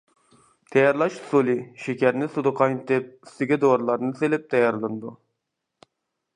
[0.75, 5.17] تەييارلاش ئۇسۇلى: شېكەرنى سۇدا قاينىتىپ، ئۈستىگە دورىلارنى سېلىپ تەييارلىنىدۇ.